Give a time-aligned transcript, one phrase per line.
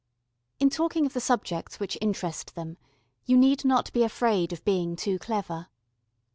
[0.59, 2.77] In talking of the subjects which interest them,
[3.25, 5.67] you need not be afraid of being too clever.